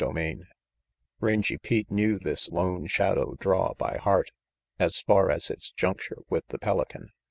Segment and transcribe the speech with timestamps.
[0.03, 0.41] CHAPTER III
[1.19, 4.31] RANGY PETE knew this Lone Shadow draw by heart,
[4.79, 7.09] as far as its juncture with the Pelican.